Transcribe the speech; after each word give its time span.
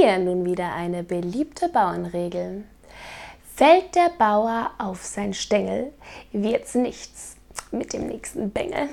Hier 0.00 0.16
nun 0.18 0.44
wieder 0.44 0.74
eine 0.74 1.02
beliebte 1.02 1.68
Bauernregel. 1.68 2.62
Fällt 3.56 3.96
der 3.96 4.10
Bauer 4.16 4.70
auf 4.78 5.04
sein 5.04 5.34
Stängel, 5.34 5.92
wird's 6.30 6.76
nichts 6.76 7.34
mit 7.72 7.92
dem 7.92 8.06
nächsten 8.06 8.50
Bengel. 8.50 8.88